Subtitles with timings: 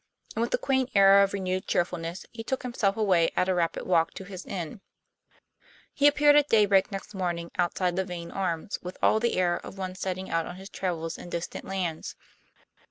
[0.35, 3.85] And with a quaint air of renewed cheerfulness he took himself away at a rapid
[3.85, 4.81] walk to his inn.
[5.93, 9.77] He appeared at daybreak next morning outside the Vane Arms with all the air of
[9.77, 12.15] one setting out on his travels in distant lands.